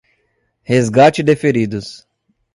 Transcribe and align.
Resgate 0.67 1.21
de 1.23 1.35
Feridos 1.35 2.07